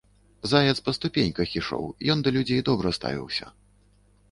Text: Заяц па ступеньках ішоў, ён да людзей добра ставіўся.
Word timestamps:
Заяц 0.53 0.73
па 0.87 0.93
ступеньках 0.99 1.53
ішоў, 1.61 1.85
ён 2.15 2.25
да 2.29 2.35
людзей 2.39 2.65
добра 2.73 2.97
ставіўся. 3.01 3.45